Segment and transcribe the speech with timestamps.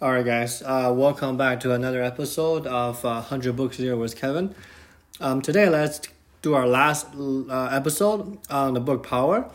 [0.00, 0.62] All right, guys.
[0.62, 4.54] Uh, welcome back to another episode of uh, 100 Books Here with Kevin.
[5.18, 6.00] Um, today, let's
[6.40, 9.50] do our last uh, episode on the book Power.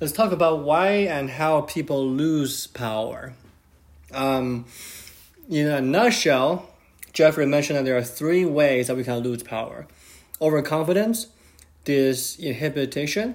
[0.00, 3.34] Let's talk about why and how people lose power.
[4.10, 4.64] Um,
[5.50, 6.70] in a nutshell,
[7.12, 9.86] Jeffrey mentioned that there are three ways that we can lose power
[10.40, 11.26] overconfidence,
[11.84, 13.34] disinhibition,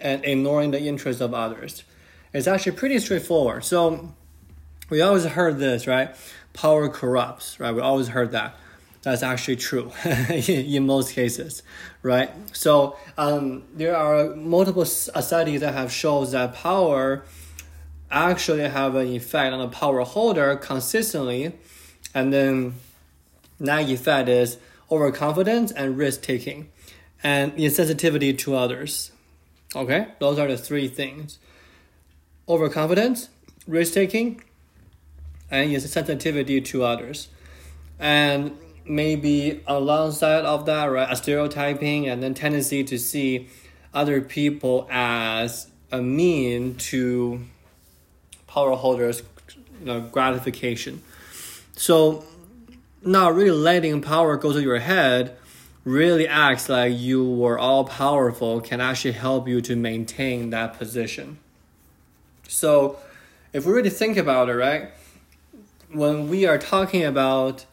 [0.00, 1.84] and ignoring the interests of others.
[2.32, 3.66] It's actually pretty straightforward.
[3.66, 4.14] So,
[4.94, 6.14] we always heard this, right?
[6.52, 7.74] Power corrupts, right?
[7.74, 8.54] We always heard that.
[9.02, 11.64] That's actually true in most cases,
[12.04, 12.30] right?
[12.52, 17.24] So um, there are multiple studies that have shown that power
[18.08, 21.54] actually have an effect on the power holder consistently,
[22.14, 22.74] and then
[23.58, 24.58] that effect is
[24.92, 26.70] overconfidence and risk taking,
[27.20, 29.10] and insensitivity to others.
[29.74, 31.40] Okay, those are the three things:
[32.48, 33.28] overconfidence,
[33.66, 34.40] risk taking,
[35.50, 37.28] and its sensitivity to others.
[37.98, 43.48] And maybe alongside of that, right, a stereotyping and then tendency to see
[43.92, 47.40] other people as a mean to
[48.46, 49.22] power holders
[49.80, 51.02] you know, gratification.
[51.76, 52.24] So
[53.02, 55.36] not really letting power go to your head
[55.84, 61.38] really acts like you were all powerful can actually help you to maintain that position.
[62.48, 62.98] So
[63.52, 64.90] if we really think about it, right?
[65.94, 67.66] When we are talking about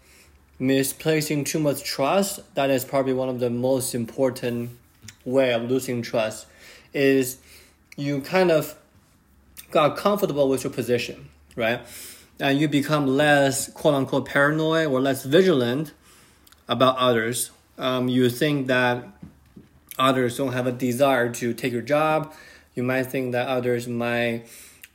[0.60, 4.70] misplacing too much trust, that is probably one of the most important
[5.26, 6.46] way of losing trust
[6.94, 7.38] is
[7.98, 8.76] you kind of
[9.72, 11.82] got comfortable with your position, right?
[12.40, 15.94] And you become less quote unquote paranoid or less vigilant
[16.68, 17.50] about others.
[17.78, 19.08] Um, you think that
[19.98, 22.34] others don't have a desire to take your job.
[22.76, 24.44] You might think that others might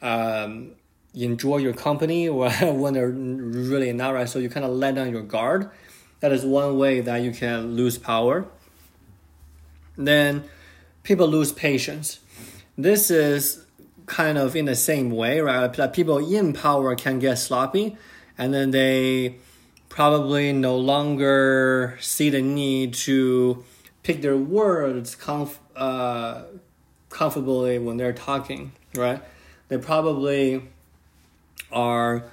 [0.00, 0.72] um,
[1.24, 4.28] enjoy your company when they're really not right.
[4.28, 5.70] So you kind of let down your guard.
[6.20, 8.46] That is one way that you can lose power.
[9.96, 10.44] Then
[11.02, 12.20] people lose patience.
[12.76, 13.64] This is
[14.06, 15.72] kind of in the same way, right?
[15.72, 17.96] That people in power can get sloppy
[18.38, 19.36] and then they
[19.88, 23.64] probably no longer see the need to
[24.02, 26.42] pick their words comf- uh,
[27.08, 29.22] comfortably when they're talking, right?
[29.68, 30.68] They probably
[31.72, 32.24] are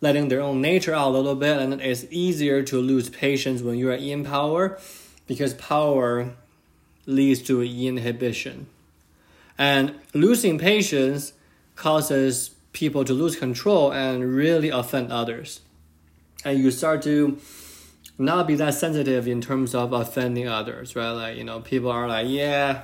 [0.00, 3.78] letting their own nature out a little bit, and it's easier to lose patience when
[3.78, 4.78] you are in power
[5.26, 6.34] because power
[7.06, 8.66] leads to inhibition.
[9.56, 11.32] And losing patience
[11.76, 15.60] causes people to lose control and really offend others.
[16.44, 17.38] And you start to
[18.18, 21.10] not be that sensitive in terms of offending others, right?
[21.10, 22.82] Like, you know, people are like, yeah,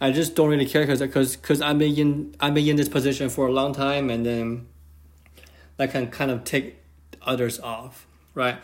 [0.00, 3.48] I just don't really care because because I've been in been in this position for
[3.48, 4.66] a long time, and then
[5.76, 6.76] that can kind of take
[7.22, 8.58] others off, right?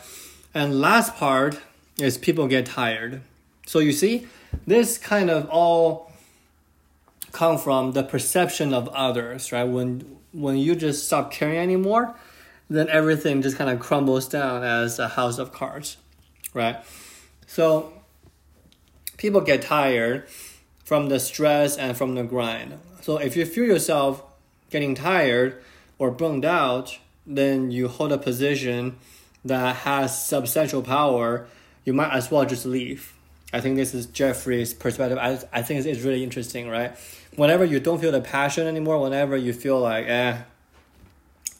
[0.52, 1.60] And last part
[1.98, 3.22] is people get tired.
[3.66, 4.26] So you see,
[4.66, 6.12] this kind of all
[7.32, 9.64] come from the perception of others, right?
[9.64, 12.14] When when you just stop caring anymore,
[12.70, 15.96] then everything just kind of crumbles down as a house of cards,
[16.52, 16.76] right?
[17.46, 17.92] So
[19.16, 20.26] people get tired
[20.84, 22.78] from the stress and from the grind.
[23.00, 24.22] So if you feel yourself
[24.70, 25.62] getting tired
[25.98, 28.96] or burned out, then you hold a position
[29.44, 31.46] that has substantial power,
[31.84, 33.14] you might as well just leave.
[33.52, 35.18] I think this is Jeffrey's perspective.
[35.18, 36.96] I, I think it's really interesting, right?
[37.36, 40.38] Whenever you don't feel the passion anymore, whenever you feel like, eh,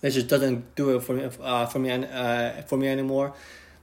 [0.01, 3.33] this just doesn't do it for me, uh, for me, uh, for me anymore,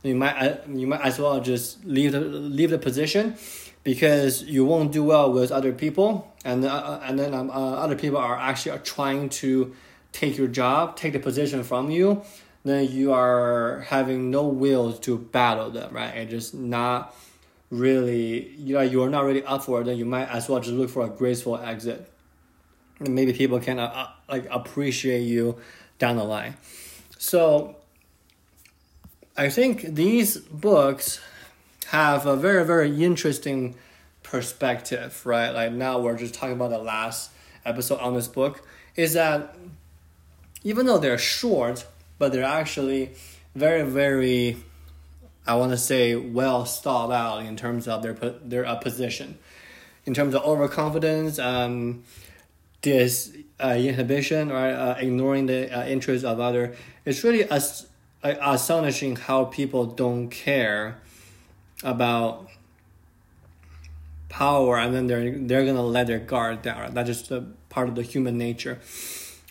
[0.04, 3.36] you might, uh, you might as well just leave the, leave the position
[3.84, 7.96] because you won't do well with other people, and uh, and then um, uh, other
[7.96, 9.74] people are actually trying to
[10.12, 12.22] take your job, take the position from you.
[12.64, 16.10] Then you are having no will to battle them, right?
[16.10, 17.16] And just not
[17.72, 19.86] really, you know, you are not really up for it.
[19.86, 22.08] Then you might as well just look for a graceful exit.
[23.00, 25.58] And maybe people can uh, uh like appreciate you
[25.98, 26.56] down the line.
[27.18, 27.78] So
[29.38, 31.22] I think these books
[31.88, 33.76] have a very very interesting
[34.24, 35.52] perspective, right?
[35.52, 37.32] Like now we're just talking about the last
[37.66, 39.56] episode on this book is that
[40.64, 41.86] even though they're short,
[42.18, 43.12] but they're actually
[43.56, 44.58] very very
[45.48, 49.40] I want to say well thought out in terms of their their uh, position,
[50.06, 52.04] in terms of overconfidence, um,
[52.82, 56.76] this uh, inhibition, right, uh, ignoring the uh, interests of other.
[57.06, 57.50] It's really
[58.24, 60.98] as, astonishing how people don't care
[61.84, 62.48] about
[64.30, 66.94] power and then they're they're gonna let their guard down.
[66.94, 68.80] That's just a part of the human nature.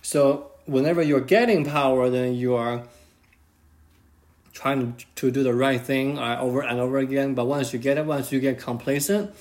[0.03, 2.85] So whenever you're getting power, then you are
[4.53, 7.35] trying to do the right thing uh, over and over again.
[7.35, 9.35] But once you get it, once you get complacent,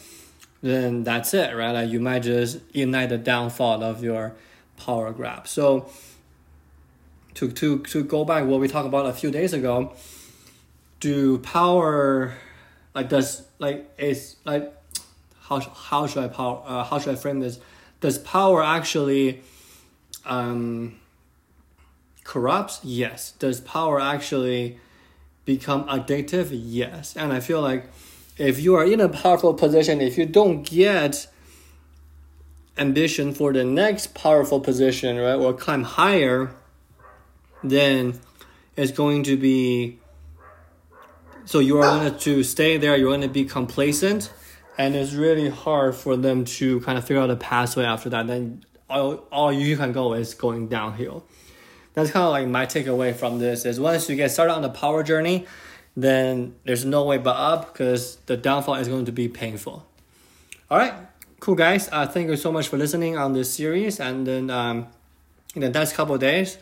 [0.62, 1.72] then that's it, right?
[1.72, 4.36] Like you might just ignite the downfall of your
[4.78, 5.48] power grab.
[5.48, 5.90] So
[7.40, 9.94] to to to go back what we talked about a few days ago,
[11.00, 12.34] do power
[12.94, 14.74] like does like is like
[15.40, 17.60] how how should I power uh, how should I frame this?
[18.02, 19.42] Does power actually
[20.26, 21.00] um
[22.26, 22.82] corrupts?
[22.84, 23.32] Yes.
[23.32, 24.78] Does power actually
[25.46, 26.50] become addictive?
[26.52, 27.16] Yes.
[27.16, 27.86] And I feel like
[28.38, 31.28] if you are in a powerful position, if you don't get
[32.78, 36.54] ambition for the next powerful position, right, or climb higher,
[37.64, 38.20] then
[38.76, 40.00] it's going to be
[41.50, 44.32] so you are going to stay there, you're going to be complacent,
[44.78, 48.28] and it's really hard for them to kind of figure out a pathway after that.
[48.28, 51.26] Then all, all you can go is going downhill.
[51.96, 54.70] That's kind of like my takeaway from this is once you get started on the
[54.70, 55.48] power journey,
[55.98, 59.88] then there's no way but up because the downfall is going to be painful.
[60.70, 60.94] All right,
[61.40, 61.90] cool guys.
[61.92, 64.86] Uh, thank you so much for listening on this series, and then um,
[65.56, 66.60] in the next couple days,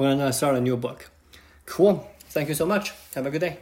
[0.00, 1.10] we're gonna start a new book.
[1.66, 2.08] Cool.
[2.30, 2.94] Thank you so much.
[3.14, 3.58] Have a good day.